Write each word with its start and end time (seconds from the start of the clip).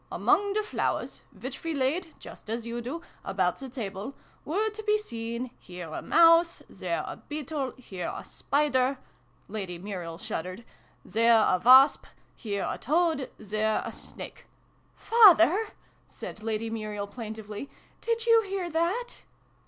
Among 0.11 0.53
the 0.53 0.63
flowers, 0.63 1.21
which 1.29 1.63
we 1.63 1.75
laid 1.75 2.15
(just 2.17 2.49
as 2.49 2.65
you 2.65 2.81
do) 2.81 3.03
about 3.23 3.57
the 3.59 3.69
table, 3.69 4.15
were 4.45 4.67
to 4.67 4.81
be 4.81 4.97
seen, 4.97 5.51
here 5.59 5.91
a 5.93 6.01
mouse, 6.01 6.63
there 6.67 7.03
a 7.05 7.17
beetle; 7.17 7.73
here 7.77 8.11
a 8.11 8.23
spider," 8.23 8.97
(Lady 9.47 9.77
Muriel 9.77 10.17
shuddered) 10.17 10.65
"there 11.05 11.37
a 11.37 11.61
wasp; 11.63 12.07
here 12.35 12.65
a 12.67 12.79
toad, 12.79 13.29
there 13.37 13.83
a 13.85 13.91
snake;" 13.93 14.47
("Father!" 14.95 15.43
ix] 16.07 16.19
THE 16.19 16.33
FAREWELL 16.33 16.33
PARTY. 16.37 16.39
145 16.41 16.41
said 16.41 16.43
Lady 16.43 16.69
Muriel, 16.71 17.05
plaintively." 17.05 17.69
Did 18.01 18.25
you 18.25 18.41
hear 18.41 18.71
that 18.71 19.21